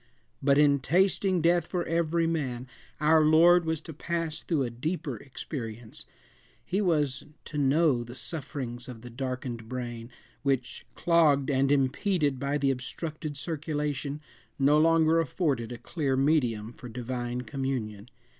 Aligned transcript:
But 0.41 0.57
in 0.57 0.79
tasting 0.79 1.43
death 1.43 1.67
for 1.67 1.85
every 1.85 2.25
man 2.25 2.67
our 2.99 3.23
Lord 3.23 3.65
was 3.65 3.79
to 3.81 3.93
pass 3.93 4.41
through 4.41 4.63
a 4.63 4.71
deeper 4.71 5.15
experience; 5.15 6.05
he 6.65 6.81
was 6.81 7.25
to 7.45 7.59
know 7.59 8.03
the 8.03 8.15
sufferings 8.15 8.87
of 8.87 9.03
the 9.03 9.11
darkened 9.11 9.69
brain, 9.69 10.09
which, 10.41 10.87
clogged 10.95 11.51
and 11.51 11.71
impeded 11.71 12.39
by 12.39 12.57
the 12.57 12.71
obstructed 12.71 13.37
circulation, 13.37 14.21
no 14.57 14.79
longer 14.79 15.19
afforded 15.19 15.71
a 15.71 15.77
clear 15.77 16.17
medium 16.17 16.73
for 16.73 16.89
divine 16.89 17.41
communion. 17.41 18.09